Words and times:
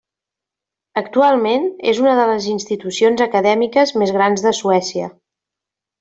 Actualment 1.01 1.67
és 1.91 1.99
una 2.05 2.15
de 2.21 2.25
les 2.31 2.47
institucions 2.55 3.21
acadèmiques 3.29 3.93
més 4.03 4.15
grans 4.19 4.47
de 4.47 4.59
Suècia. 4.65 5.11